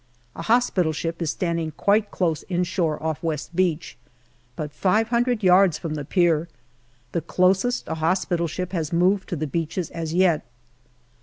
A 0.35 0.41
hospital 0.41 0.93
ship 0.93 1.21
is 1.21 1.29
standing 1.29 1.73
quite 1.77 2.09
close 2.09 2.41
inshore 2.49 3.03
off 3.03 3.21
West 3.21 3.55
Beach, 3.55 3.99
but 4.55 4.71
five 4.73 5.09
hundred 5.09 5.43
yards 5.43 5.77
from 5.77 5.93
the 5.93 6.03
pier, 6.03 6.47
the 7.11 7.21
closest 7.21 7.87
a 7.87 7.93
hospital 7.93 8.47
ship 8.47 8.71
has 8.71 8.91
moved 8.91 9.29
to 9.29 9.35
the 9.35 9.45
beaches 9.45 9.91
as 9.91 10.11
yet. 10.11 10.43